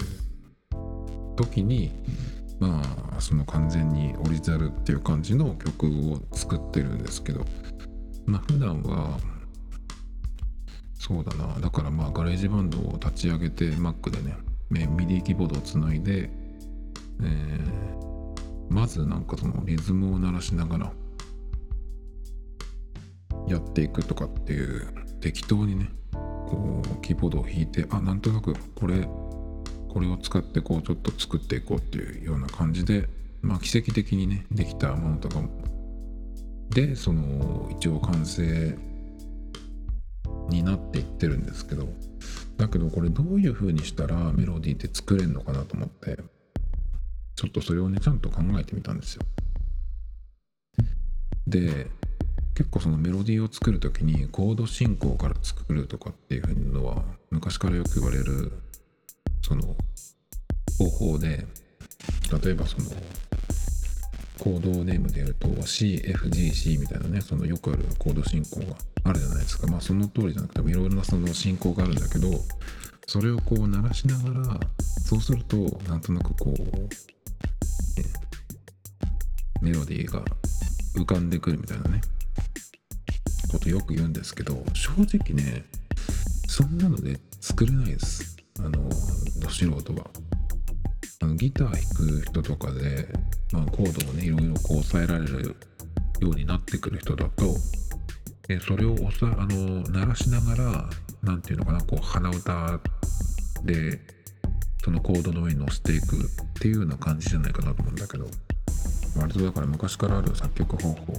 [1.37, 1.93] 時に
[2.59, 2.81] ま
[3.15, 7.45] あその完全にオリジナルっていう感じの曲を作ってるんですけど
[8.25, 9.17] まあ普段は
[10.99, 11.57] そうだな。
[11.61, 14.35] だからまあ GarageBand を立ち上げて Mac でね
[14.69, 16.29] ミディキーボードをつないで、
[17.21, 17.87] えー
[18.69, 20.93] まずなんかそのリズムを鳴らしながら
[23.47, 24.87] やっていくとかっていう
[25.21, 29.07] 適当にねこうキーボードを弾いてあなんとなくこれ
[29.89, 33.07] これを使ってこうちょっと作っていこうっていうような感じで
[33.41, 35.49] まあ奇跡的にねできたものとかも。
[36.69, 38.77] でその一応完成
[40.49, 41.87] になっていってるんですけど。
[42.57, 46.17] だけどこれどういう風にしたらメロディーって作れるのかなと思って
[47.35, 49.21] ちょっとそれをねちゃんと考えてみたんですよ。
[51.45, 51.87] で
[52.55, 58.51] 結構そのメロディーを作る時にコード進行から作るとかっていう風のは昔からよく言われる
[59.43, 59.75] その
[60.79, 61.45] 方法で
[62.43, 62.85] 例えばその
[64.39, 69.67] コードネームでやると CFGC みたいなねそのよくあるコード進行があるじゃないですか。
[69.67, 72.29] まあその通りじゃなくてもいろいろなその進行があるんだけど
[73.07, 74.59] それをこう鳴らしながら
[75.03, 76.67] そうするとなんとなくこう、ね
[79.59, 80.23] メロディーが
[80.95, 82.01] 浮かんでくるみたいなね
[83.51, 85.65] ことよく言うんですけど正直ね
[86.47, 88.37] そんなので作れないです。
[88.59, 90.07] あのど素人は。
[91.19, 93.07] あのギター弾く人とかで、
[93.51, 95.55] まあ、コードをねいろいろこう抑えられる
[96.19, 97.55] ようになってくる人だと
[98.47, 100.89] でそれを押さあの鳴らしながら
[101.23, 102.79] なんていうのかなこう鼻歌
[103.63, 103.99] で
[104.83, 106.19] そのコードの上に乗せていくっ
[106.59, 108.27] ていうような感じじゃないかなと思うんだけど
[109.19, 111.13] 割とだから昔からある作曲方法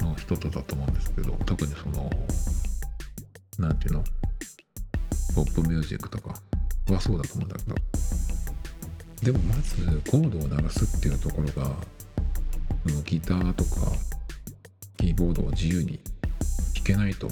[0.00, 2.10] の一つだと思うんですけど特にその
[3.58, 4.04] なんていうの
[5.34, 6.34] ポップミュージックとか
[6.90, 7.74] はそうだと思うんだけど
[9.24, 9.76] でもまず
[10.10, 11.74] コードを鳴らすっていうところが
[13.06, 13.90] ギターとか
[14.98, 15.98] キーボードを自由に
[16.74, 17.30] 弾けないと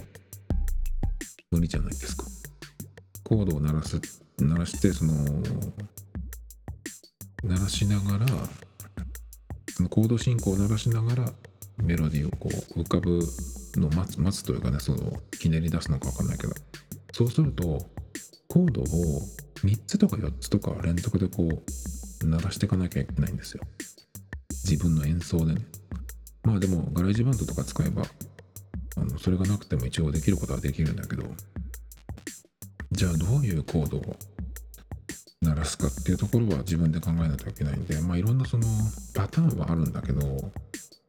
[1.50, 2.24] 無理じゃないですか。
[3.22, 4.00] コードを鳴らす
[4.38, 5.12] 鳴らしてその
[7.44, 8.26] 鳴らしながら
[9.68, 11.30] そのコード進行を鳴らしながら
[11.76, 13.20] メロディーをこう浮かぶ
[13.78, 16.54] のを待つ待つというかねそのひねり出すのか分かんないけど。
[17.12, 17.86] そうすると
[18.48, 18.86] コードを
[19.64, 21.48] 3つとか4つとか連続でこ
[22.22, 23.62] う鳴らしていかなきゃいけないんですよ。
[24.64, 25.62] 自分の演奏でね。
[26.44, 28.02] まあでも GarageBand とか使えば
[28.96, 31.22] あのそれがなくても一応できることはできるんだけど
[32.90, 34.16] じゃあどういうコードを
[35.40, 38.66] 鳴らすかっていうところは自分で考えないといけないんでまあいろんなその
[39.14, 40.20] パターンはあるんだけど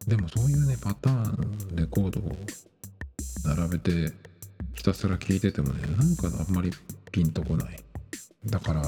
[0.06, 2.32] でもそういうねパターンでコードを
[3.44, 4.12] 並べて
[4.74, 6.70] ひたすら聴いててもねなんかあんまり
[7.10, 7.84] ピンとこない。
[8.46, 8.84] だからう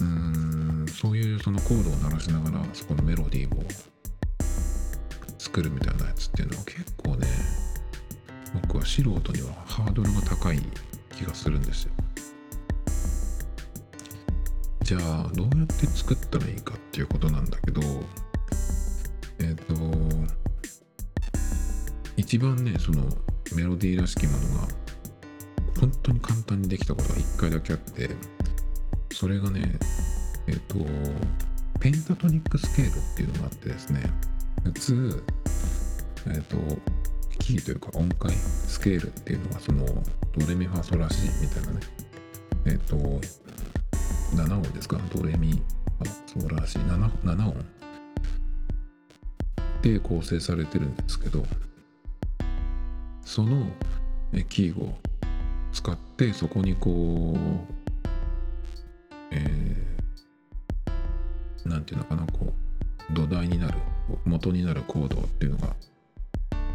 [0.00, 3.62] ーんそういうそのコードを鳴らしながらそこのメロディーを
[5.38, 7.26] 作るみたいなやつっていうのは結構ね
[8.62, 10.60] 僕は素人にはハードルが高い
[11.14, 11.92] 気がするんですよ。
[14.82, 17.80] じゃあどうやって作ったらいいかっていうことなんだけど
[19.40, 19.74] えっ、と
[22.16, 23.02] 一番ねその
[23.54, 24.68] メロディーらしきものが
[25.80, 28.10] 本当に簡単にできたことが1回だけあって
[29.12, 29.78] それがね
[30.46, 30.76] えっ、と
[31.80, 34.02] ペンタトニックスケールっていうのがあってですね
[34.64, 35.24] 普通
[36.28, 36.56] えっ、と
[37.38, 39.84] キーというか音階スケールっていうのがその
[40.36, 41.80] ドレミファソラシみたいなね
[42.66, 42.96] えっ、と
[44.34, 44.98] 7音ですか？
[45.14, 47.64] ドレミファソラシ 7, 7音。
[49.82, 51.44] で構成されてるんですけど
[53.24, 53.66] その
[54.48, 54.98] キーを
[55.86, 57.74] 使ってそこにこう
[59.30, 62.52] えー、なんていうのかなこ
[63.10, 63.78] う土台になる
[64.24, 65.76] 元になるコードっていうのが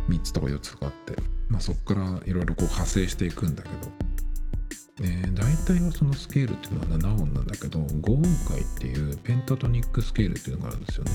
[0.07, 3.75] 3つとか4つがあって、まあ、そこからいろいろこう派生していくんだけど、
[5.01, 11.11] えー、大体はそのスケールっていうのは7音なんだけど5音階っていうペンタトニックスケールっていうのがあるんですよね。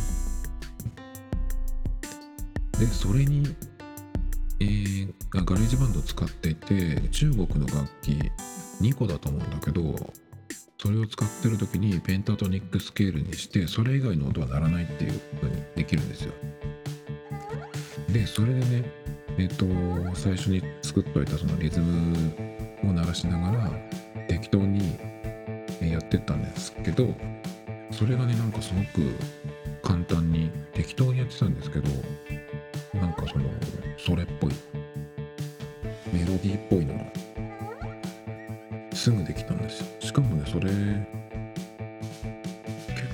[2.78, 3.56] でそれに、
[4.61, 8.19] えー、 GarageBand を使っていて中国の楽器
[8.81, 10.12] 2個だと思うんだけど
[10.79, 16.33] それを使ってる時にペンタトニックスケールにしてそれ以外の音は鳴らないっていう風にできるんですよ。
[18.12, 18.90] でそれでね
[19.38, 22.33] えっ、ー、と最初に作っといたそのリズム
[22.85, 23.71] を鳴らしながら
[24.29, 24.99] 適当に
[25.81, 27.14] やってったんですけど
[27.90, 29.16] それがねなんかすごく
[29.83, 31.88] 簡単に適当にやってたんですけど
[32.96, 33.44] なんかその
[33.98, 34.52] それっぽい。
[36.12, 37.04] メロディーっぽいのが
[38.94, 39.87] すぐできたんですよ。
[40.00, 40.76] しかもねそれ結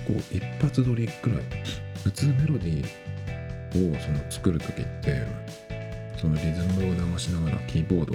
[0.06, 1.42] 構一発撮りくらい。
[2.04, 5.22] 普通メロディーをその作る時って
[6.16, 8.14] そのリズムを流しながらキーボード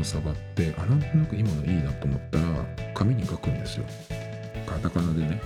[0.00, 3.84] を触ってあなんとなく今のいいなと思ったら紙に書くんですよ。
[4.66, 5.40] カタカナでね。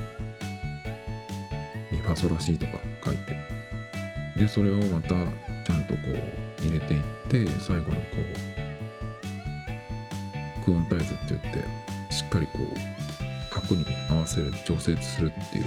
[1.91, 3.54] ミファソラシーとか書いて。
[4.45, 5.17] でそれをまたちゃ
[5.73, 8.03] んとこう入れていって最後のこ
[10.61, 11.49] うクオンタイズって言って
[12.13, 15.65] しっかりこう拍に合わせる調節するっていう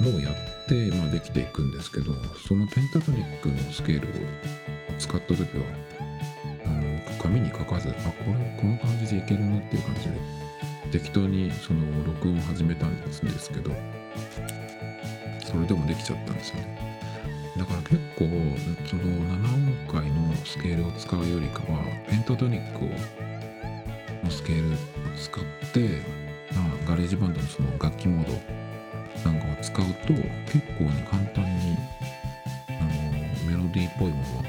[0.00, 0.34] のをやっ
[0.66, 2.12] て、まあ、できていくんですけど
[2.48, 4.10] そのペンタトニックのスケールを
[4.98, 5.64] 使った時は
[6.66, 10.18] あの紙に書かずあこれこの感じでいけるなっていう感じで
[10.90, 13.70] 適当にその録音を始めたんですけど
[15.44, 16.89] それでもできちゃったんですよね。
[17.60, 18.24] だから結構
[18.86, 22.88] その7音階のスケールを使うよりかはペンタトニックを
[24.24, 24.78] のスケールを
[25.14, 26.00] 使って、
[26.54, 30.14] まあ、 GarageBand のその楽器モードなんかを使うと
[30.50, 31.76] 結構ね簡単に
[32.66, 34.44] あのメロディーっぽいものは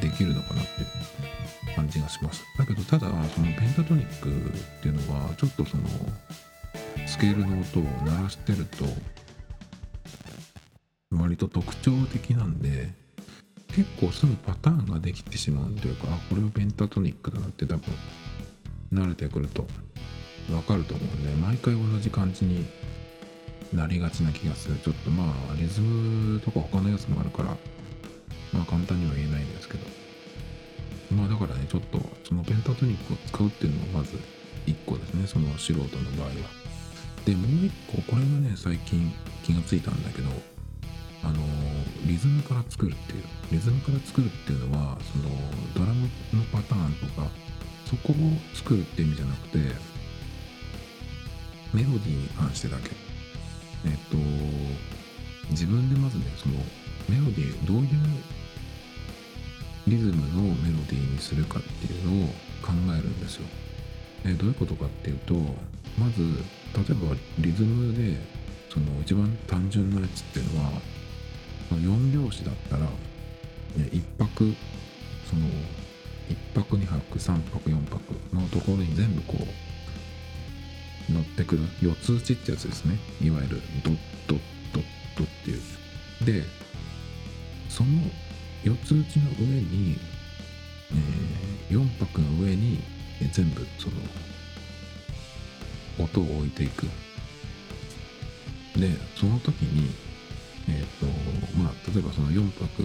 [0.00, 2.44] できるのかなっていう感じがします。
[2.56, 5.82] だけどただそのペンタトニックっていうのはちょっとその
[7.08, 8.84] スケールの音を鳴らしてると
[11.48, 12.90] と特徴的なんで
[13.68, 17.82] 結構すぐパターンができてしまうというかあこれはペンタトニックだなって多分
[18.92, 19.66] 慣れてくると
[20.48, 22.66] 分かると思うんで毎回同じ感じに
[23.72, 24.76] なりがちな気がする。
[24.84, 27.56] ちょっとまあリズムとか他のやつもあるから
[28.52, 29.86] まあ簡単には言えないんですけど。
[31.16, 34.16] まあだからねちょっとそのペンタトニックを使うっていうのがまず
[34.66, 36.32] 1個ですねその素人の場合は。
[37.24, 39.10] でもう1個これがね最近
[39.42, 40.28] 気がついたんだけど
[41.24, 41.34] あの
[42.06, 45.30] リズムから作るっていうリズムから作るっていうのはその
[45.74, 47.28] ドラムのパターンとか
[47.86, 48.16] そこを
[48.54, 49.58] 作るって意味じゃなくて
[51.72, 52.90] メロディーに関してだけ
[53.84, 54.16] えっと
[55.50, 56.54] 自分でまずねその
[57.08, 57.88] メロディーどういう
[59.86, 62.28] リズムのメロディーにするかっていうのを
[62.62, 63.46] 考えるんですよ。
[64.24, 65.34] えどういうことかっていうと
[65.98, 68.16] まず例えばリズムで
[68.70, 70.70] その一番単純なやつっていうのは
[71.72, 72.86] その4拍子だったら
[73.78, 74.54] 1拍
[75.28, 75.46] その
[76.28, 79.38] 1泊2泊3泊4泊のところに全部こ
[81.08, 82.98] う乗ってくる4つ打ちってやつですね。
[83.22, 84.38] いわゆるドッドッ
[84.72, 84.84] ドッ
[85.16, 85.60] ドっていう。
[86.24, 86.44] で
[87.68, 87.90] その
[88.64, 89.98] 4つ打ちの上に、
[91.70, 92.80] えー、4泊の上に
[93.32, 93.96] 全部その
[96.04, 96.86] 音を置いていく。
[98.76, 100.11] でその時に
[100.68, 101.06] えっ、ー、と
[101.58, 102.82] まあ例えばその4拍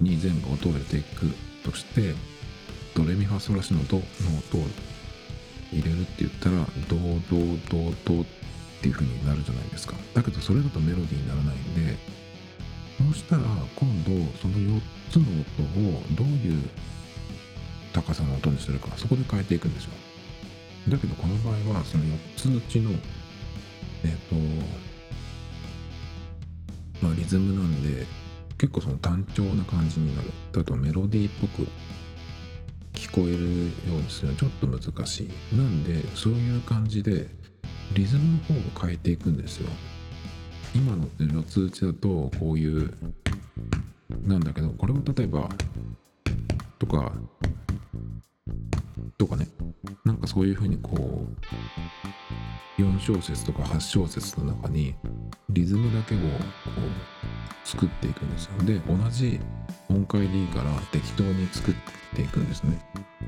[0.00, 1.32] に全部音を入れていく
[1.64, 2.14] として
[2.94, 4.66] ドレミファソラシのドの音を
[5.72, 6.96] 入れるって言ったらド
[7.30, 8.24] ドドドっ
[8.80, 9.94] ていう風になるじゃないですか。
[10.14, 11.96] だけどそれだとメロディーにならないんで
[12.98, 13.42] そうしたら
[13.74, 14.10] 今度
[14.40, 16.62] その4つの音をどういう
[17.92, 19.90] 高さの音にするかそこで変えていくんですよ。
[20.88, 22.90] だけどこの場合はその4つのうちの
[24.04, 24.36] えっ、ー、と
[27.02, 28.06] まあリズムなんで
[28.58, 30.30] 結構その単調な感じになる。
[30.52, 31.68] だとメロディーっぽく
[32.94, 35.56] 聞こえるようにするのはちょっと難しい。
[35.56, 37.28] なんでそういう感じで
[37.92, 39.68] リズムの方を変えていくんですよ。
[40.74, 42.92] 今の4つ打ちだとこういう
[44.26, 45.48] なんだけどこれを例えば
[46.78, 47.12] とか
[49.18, 49.48] とかね。
[50.04, 51.28] なんかそういうふうにこう
[52.78, 54.94] 4小節とか8小節の中に
[55.50, 56.24] リズムだけをこ
[57.64, 58.62] う作っていくんですよ。
[58.62, 59.40] で同じ
[59.88, 61.74] 音階でいいから適当に作っ
[62.14, 62.78] ていくんですね。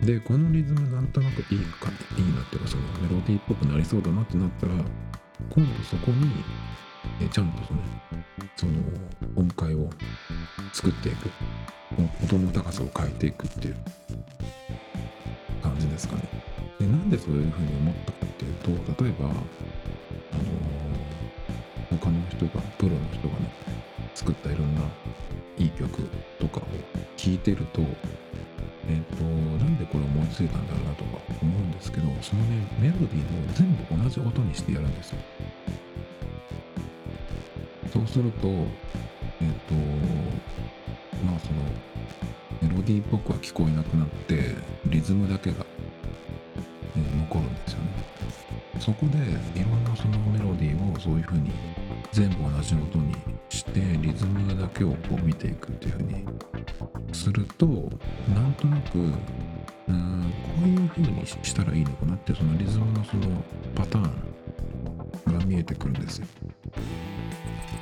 [0.03, 4.72] でこのリズムなんとなくいいかいいなっていうかそのメロディーっぽくなりそうだなってなったら
[5.51, 6.30] 今度そこに
[7.20, 7.80] えちゃんとその
[8.57, 8.72] その
[9.36, 9.88] 音階を
[10.72, 11.30] 作っていく。
[12.22, 13.76] 音の高さを変えていくっていう
[15.62, 16.22] 感じですかね。
[16.78, 18.55] でなんでそういうふうに思ったかっていう
[18.86, 19.41] と例えばあの
[21.91, 23.51] 他の人がプロの人がね
[24.14, 24.82] 作ったいろんな
[25.59, 26.03] いい曲
[26.39, 26.62] とかを
[27.16, 27.82] 聴いてると
[28.91, 35.18] えっ、となんでこれ思いついたんだろうなとか思うんですけどそのねメロディーを全部同じ音にしてやるんですよ。
[37.93, 38.64] そうするとえっ、
[39.68, 39.74] と
[41.26, 41.61] まあその
[42.62, 44.55] メロディーっぽくは聞こえなくなって
[44.86, 45.66] リズムだけが、
[48.89, 51.51] そこでいろんなそのメロディーをそういう風に
[52.11, 53.14] 全部同じ音に
[53.51, 56.24] してリズムだけをこう見ていくっていう風に
[57.12, 64.09] するとなんとなくうーんこういう風にしたらいいのかなってそのリズムのそのパター
[65.32, 66.26] ンが見えてくるんですよ。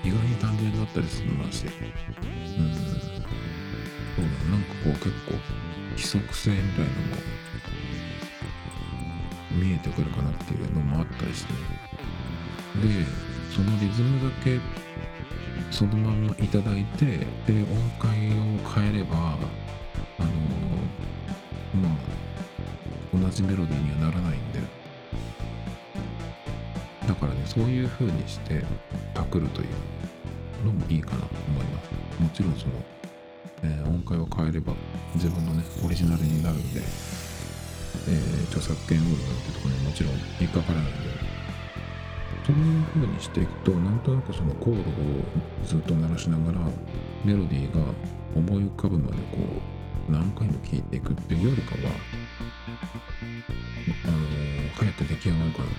[0.03, 1.67] 意外に単純だったりするのだし。
[1.67, 2.75] うん。
[2.75, 5.35] そうだなんかこう結構
[5.91, 7.37] 規則性みたいなのも
[9.57, 11.53] 見えてくるかなっていうのもあったりして。
[11.53, 11.59] で
[13.55, 14.59] そのリズムだけ
[15.71, 18.35] そのままいただいてで音階を
[18.75, 20.29] 変えればあの
[21.83, 24.61] まあ同じメロディーにはならないんで。
[27.09, 28.65] だからねそういう風にして
[29.15, 29.69] パクるという
[30.67, 32.23] のもいいかなと思います。
[32.23, 32.73] もちろんその、
[33.63, 34.75] えー音階を変えれば
[35.15, 36.81] 自分のねオリジナルになるんで、
[38.09, 41.01] えー著作権運動ってところにもちろん引っかからないんで
[42.47, 44.85] そういう風にしていくとなんとなくそのコードを
[45.65, 46.61] ずっと鳴らしながら
[47.25, 47.83] メロディーが
[48.37, 49.39] 思い浮かぶまでこ
[50.09, 51.81] う何回も聴いていくっていうよりかは
[54.05, 55.75] あのー早く出来上がるかなと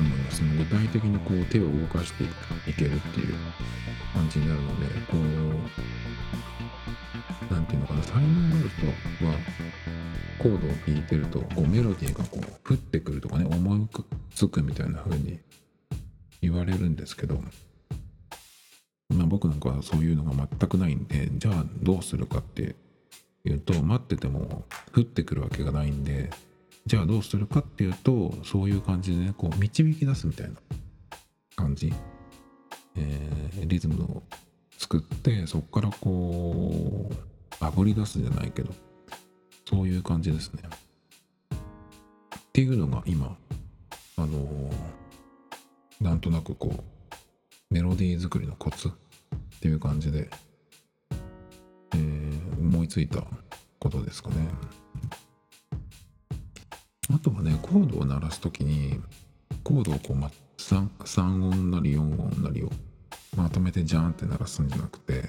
[0.00, 2.28] 思いますその具体的にこう手を動かしてい
[2.74, 3.34] けるっていう
[4.14, 5.18] 感じになるのでこ
[7.50, 8.86] うなんていうのかな才能がある人
[9.26, 9.34] は
[10.42, 13.88] コードを弾いてるとこうメロディーがこう降ってくるとかね思い
[14.34, 15.38] つくみたいな風に
[16.40, 17.40] 言われるんですけど
[19.08, 22.74] まあ僕なんかはそういうのが全くないんでじゃあどうするかって
[23.44, 26.30] いうと待ってても降ってくるわけがないんで
[26.86, 30.54] じゃあどうするかっていうとそういう感じでねこう導き出すみたいな
[31.54, 31.92] 感じ、
[32.96, 34.22] えリズムを
[34.78, 37.14] 作ってそこからこう
[37.60, 38.72] あぶり出すじゃないけど
[39.68, 40.62] そういう感じですね
[41.54, 41.58] っ
[42.52, 43.36] ていうのが今
[44.16, 44.72] あのー
[46.00, 48.90] なんとなくこうメロディー作りのコツっ
[49.60, 50.28] ていう感じで、
[51.94, 53.22] えー思いついた
[53.78, 54.48] ことですかね。
[57.14, 59.00] あとはね、コードを鳴らすときに、
[59.62, 62.70] コードをこう、ま、3, 3音なり4音なりを
[63.36, 65.24] まとめてジャーンって鳴らすんじゃなくて、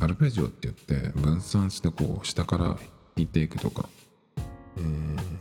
[0.00, 2.78] アルペジオって言って分散してこう、下から
[3.18, 3.88] 弾いていくとか、
[4.76, 5.38] えー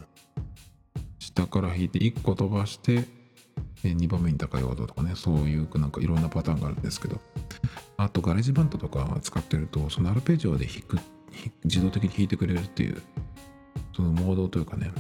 [1.37, 3.05] 下から弾いて1個飛ばして、
[3.83, 7.19] え2番目に高い音とかね、そういうなんかいろんなパターンがあるんですけど、
[7.97, 10.97] あと GarageBand とか使ってると、そのアルペジオで弾く、
[11.63, 13.01] 自動的に弾いてくれるっていう、
[13.95, 14.91] そのモードというかね、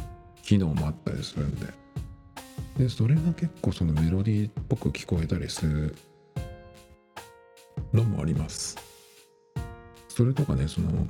[0.43, 1.67] 機能もあったりするんで。
[2.77, 5.95] で、それが結構そのメロディーっぽく聞こえたりする
[7.93, 8.77] のもあります。
[10.07, 11.07] それとかね、その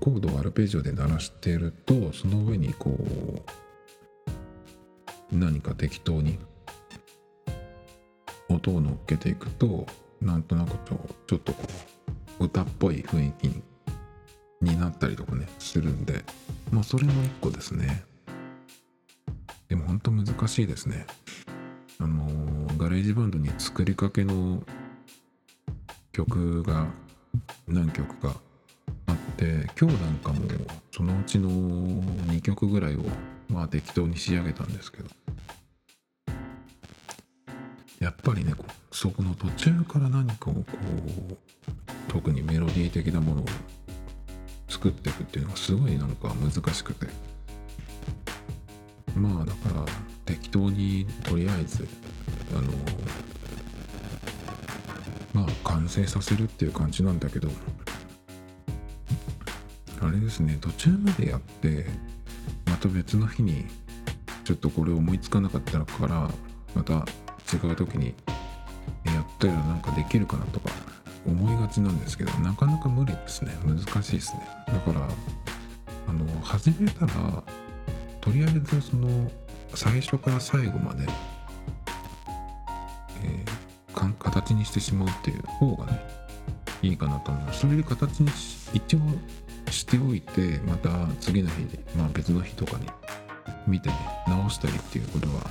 [0.00, 3.42] コードをアルペジオで鳴らしていると、その上にこう、
[5.36, 6.38] 何か適当に
[8.48, 9.86] 音を乗っけていくと、
[10.20, 10.78] なんとなく
[11.26, 11.62] ちょっとこ
[12.40, 13.62] う、歌っぽい雰囲気に
[14.60, 16.24] になったりとかね、するんで、
[16.72, 18.02] まあそれも一個ですね。
[19.68, 21.06] でも本当難しいですね。
[22.00, 24.62] あのーガレージバンドに作りかけの
[26.12, 26.86] 曲が
[27.66, 28.40] 何曲か
[29.38, 30.40] あって今日なんかも
[30.90, 33.04] そのうちの2曲ぐらいを
[33.48, 35.08] まあ適当に仕上げたんですけど。
[38.00, 40.62] やっぱりねこそこの途中から何かをこ
[41.32, 41.36] う
[42.06, 43.44] 特にメロディー的なものを
[44.68, 47.06] 作っていくっていうのがすごいなんか難しくて。
[49.16, 49.84] まあだから
[50.26, 51.88] 適当にとりあえず
[52.52, 52.72] あの
[55.34, 57.48] まあ完成させるっていう感じなんだけど。
[60.00, 61.86] あれですね途中までやって
[62.66, 63.66] また別の日に
[64.44, 66.30] ちょっとこれ思いつかなかったから
[66.74, 67.04] また
[67.52, 68.14] 違う時に
[69.04, 70.70] やったらなんかできるかなとか
[71.26, 73.52] 思いがちなんですけどなかなか無理ですね。
[73.64, 74.40] 難しいですね。
[74.66, 75.08] だから
[76.08, 77.42] あの始めたら
[78.20, 79.30] とりあえずその
[79.74, 81.04] 最初から最後まで、
[83.24, 86.00] えー、形にしてしまうっていう方がね
[86.82, 87.60] いいかなと思います。
[87.60, 88.30] それで形に
[88.72, 89.00] 一応
[89.88, 92.86] しておいてまた次の日で、まあ、別の日とかに
[93.66, 93.96] 見てね
[94.28, 95.50] 直したりっていうことは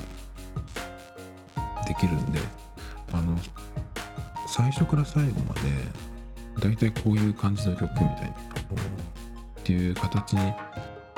[1.87, 2.39] できるんで
[3.13, 3.35] あの
[4.47, 5.61] 最初から最後まで
[6.61, 8.33] だいたいこういう感じの曲みたいなっ
[9.63, 10.53] ていう形に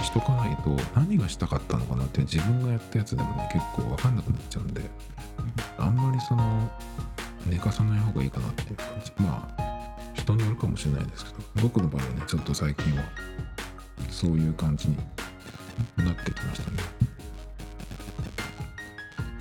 [0.01, 4.82] しとかないと何がしたかったのかなって自分がやったやつでもね結構分かんなくなっちゃうんで
[5.78, 6.72] あんまりその
[7.47, 9.11] 寝かさない方がいいかなっていう感じ。
[9.17, 9.59] まあ
[10.30, 13.04] 人によるかもしれないですけど僕の場合はねちょっと最近は
[14.10, 14.96] そういう感じに
[15.98, 16.78] なってきましたね。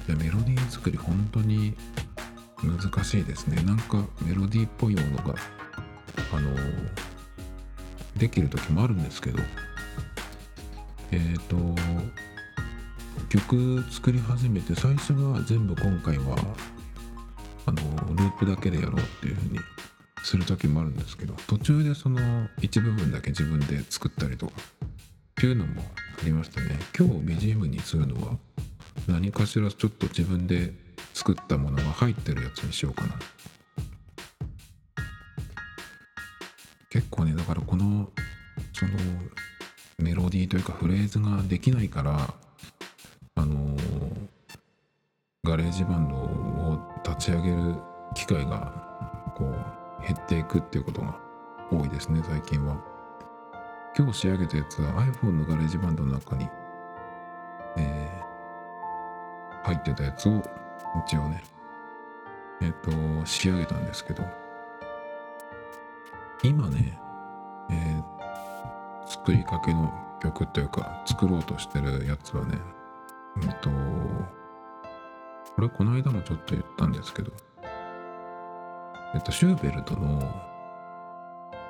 [0.09, 1.75] いやメロディー作り本当に
[2.63, 3.63] 難しいですね。
[3.63, 5.35] なんかメロディーっぽいものが
[6.33, 6.55] あの
[8.17, 9.43] できる時もあるんですけど
[11.11, 11.57] えっ、ー、と
[13.29, 16.37] 曲作り始めて最初は全部今回は
[17.67, 19.59] あのループだけでやろうっていう風に
[20.29, 22.21] する時もあるんですけど途中でその
[22.61, 24.89] 一部分だけ自分で作ったりとかっ
[25.37, 25.81] ていうのも
[26.21, 26.79] ありましたね。
[26.99, 28.37] 今日 BGM にするのは
[29.07, 30.75] 何かしらちょっと自分で
[31.15, 33.15] 作ったものが入ってるやつにしようかな。
[36.91, 38.11] 結構ねだからこの
[38.75, 38.93] その
[39.97, 42.35] メロディーというかフレーズができないから
[43.37, 44.29] あのー、
[45.45, 47.77] GarageBand を立ち上げる
[48.15, 51.19] 機会がこう減っていくっていうことが
[51.71, 52.77] 多いですね最近は。
[53.97, 56.49] 今日仕上げたやつは iPhone の GarageBand の中に、
[57.77, 60.43] えー、入ってたやつを
[61.07, 61.43] 一応ね
[62.61, 64.25] えっ、ー、と仕上げたんですけど。
[66.45, 66.99] 今ね、
[67.69, 69.93] えー、作りかけの
[70.23, 72.59] 曲というか作ろうとしてるやつはね
[73.43, 73.71] えっと
[75.57, 77.33] これこの間もちょっと言ったんですけど
[79.15, 80.21] えっとシューベルトの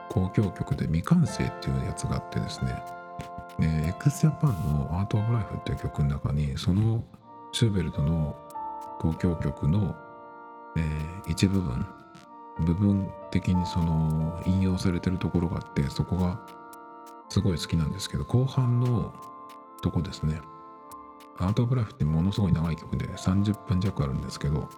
[0.09, 2.83] 交響曲で未完成っていうやつがあってですね。
[3.59, 7.05] で x ジャパンのアート・オブ・ライフっていう曲の中にその
[7.53, 8.37] シューベルトの
[9.03, 9.95] 交響曲の、
[10.77, 11.85] えー、一部分
[12.61, 16.41] 部分的にその引用されてるところがあってそこが
[17.29, 19.13] すごい好きなんですけど後半の
[19.83, 20.41] とこですね。
[21.39, 24.69] ART OF LIFE ってものすごい長い曲で30分弱あるんですけど、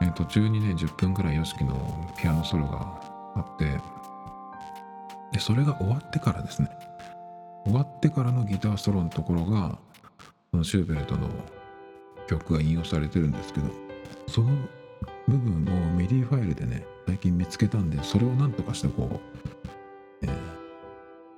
[0.00, 3.00] えー、途中にね10分ぐらい YOSHIKI のピアノソロが
[3.36, 3.78] あって
[5.32, 6.68] でそれが終わってからですね。
[7.64, 9.78] 終わってからのギターソロのところが
[10.50, 11.28] そのシューベルトの
[12.26, 13.66] 曲が引用されてるんですけど
[14.26, 14.50] その
[15.28, 19.20] 部分を MIDI ファイルでね最近見つけたんでそれをなんとかしてこ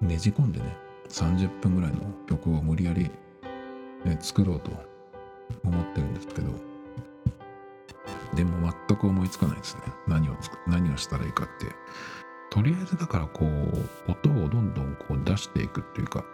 [0.02, 0.66] うねじ込んでね
[1.08, 1.98] 30分ぐらいの
[2.28, 3.10] 曲を無理やり、
[4.04, 4.70] ね、作ろうと
[5.64, 6.52] 思ってるんですけど
[8.35, 9.82] でも全く思いつかないですね。
[10.07, 11.66] 何を何をしたらいいかって。
[12.55, 16.24] とりあえずだからこう音をどんどんこう出していくっていうか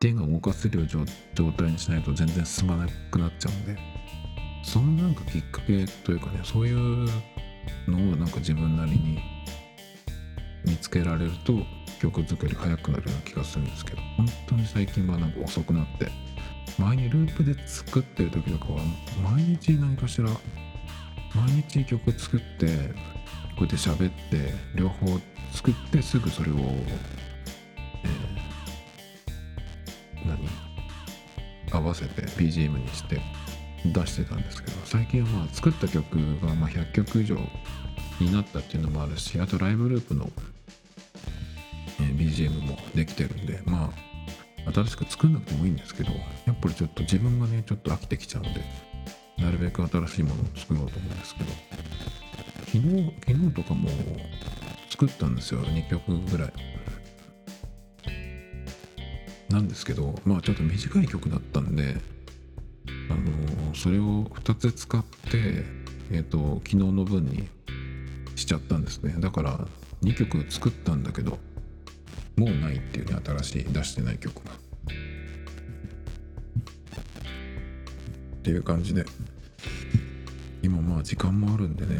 [0.00, 1.06] 手が動かせる状
[1.52, 3.78] 態にしないと全然進まなくなっちゃうんで
[4.62, 7.08] そのなんかきっかけというかねそういう
[7.88, 9.18] のをなんか自分なりに
[10.66, 11.54] 見つけられると
[12.02, 16.08] 曲作り早くなるような気がするんですけど本当に最近はなんか遅くなって
[16.78, 18.80] 前にループで作ってる時とかは
[19.22, 20.28] 毎日何かしら
[21.34, 22.66] 毎日曲作って
[23.56, 25.06] こうやって喋って両方
[25.52, 30.48] 作ってすぐそれを、えー、何？
[31.70, 33.20] 合わせて BGM にして
[33.84, 37.36] 出してたんですけど最近はまあ作った曲がま100曲以上
[38.20, 40.30] になったっていうのもあるしあとライブループの
[42.00, 43.92] え BGM もできてるんでま
[44.66, 46.10] あ新しく作んなくてもいいんですけど
[46.46, 48.60] やっぱりちょっと自分がねちょっと飽きてきちゃうんで
[49.40, 51.50] なるべく新しいものを作ろうと思うんですけど
[52.66, 53.88] 昨日昨日とかも
[54.90, 55.60] 作ったんですよ。
[55.60, 56.52] 2曲ぐらい。
[59.48, 61.96] なんですけどまあちょっと短い曲だったんで
[63.10, 65.64] あのそれを2つ使って
[66.10, 67.48] えっ、ー、と昨日の分に
[68.34, 69.14] しちゃったんですね。
[69.18, 69.66] だから
[70.02, 71.38] 2曲作ったんだけど
[72.36, 74.52] もうないっていうね新しい出してない曲が。
[74.52, 74.54] っ
[78.42, 79.04] ていう感じで。
[80.68, 81.96] 今まあ時間もあるんでね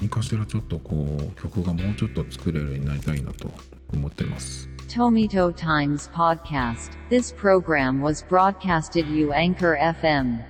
[0.00, 3.52] 何かしらちょっとこう曲がもうちょっと作れるようになりたいなと
[3.92, 10.42] 思ってます Tomito Times Podcast This program was broadcasted you Anchor FM